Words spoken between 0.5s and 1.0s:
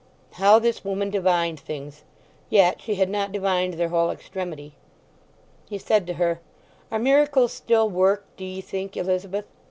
this